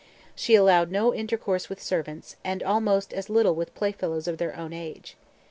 She 0.33 0.55
allowed 0.55 0.89
no 0.89 1.13
intercourse 1.13 1.69
with 1.69 1.79
servants, 1.79 2.35
and 2.43 2.63
almost 2.63 3.13
as 3.13 3.29
little 3.29 3.53
with 3.53 3.75
playfellows 3.75 4.27
of 4.27 4.39
their 4.39 4.57
own 4.57 4.73
age. 4.73 5.15